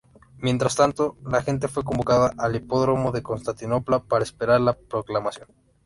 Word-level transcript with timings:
Mientras 0.39 0.75
tanto, 0.75 1.15
la 1.23 1.43
gente 1.43 1.67
fue 1.67 1.83
convocada 1.83 2.31
al 2.39 2.55
hipódromo 2.55 3.11
de 3.11 3.21
Constantinopla 3.21 3.99
para 4.01 4.23
esperar 4.23 4.59
la 4.59 4.73
proclamación. 4.75 5.47